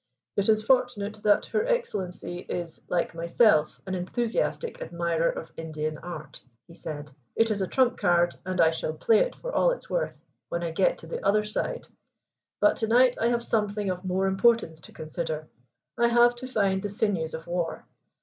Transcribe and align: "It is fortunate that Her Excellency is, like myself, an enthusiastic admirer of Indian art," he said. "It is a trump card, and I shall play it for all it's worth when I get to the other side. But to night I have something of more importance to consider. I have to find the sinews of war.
"It 0.35 0.49
is 0.49 0.63
fortunate 0.63 1.19
that 1.21 1.45
Her 1.45 1.63
Excellency 1.67 2.39
is, 2.49 2.81
like 2.87 3.13
myself, 3.13 3.79
an 3.85 3.93
enthusiastic 3.93 4.81
admirer 4.81 5.29
of 5.29 5.51
Indian 5.55 5.99
art," 5.99 6.41
he 6.67 6.73
said. 6.73 7.11
"It 7.35 7.51
is 7.51 7.61
a 7.61 7.67
trump 7.67 7.99
card, 7.99 8.33
and 8.43 8.59
I 8.59 8.71
shall 8.71 8.93
play 8.93 9.19
it 9.19 9.35
for 9.35 9.53
all 9.53 9.69
it's 9.69 9.91
worth 9.91 10.17
when 10.49 10.63
I 10.63 10.71
get 10.71 10.97
to 10.97 11.05
the 11.07 11.23
other 11.23 11.43
side. 11.43 11.87
But 12.59 12.77
to 12.77 12.87
night 12.87 13.15
I 13.21 13.27
have 13.27 13.43
something 13.43 13.91
of 13.91 14.03
more 14.03 14.25
importance 14.25 14.79
to 14.79 14.91
consider. 14.91 15.47
I 15.99 16.07
have 16.07 16.35
to 16.37 16.47
find 16.47 16.81
the 16.81 16.89
sinews 16.89 17.35
of 17.35 17.45
war. 17.45 17.85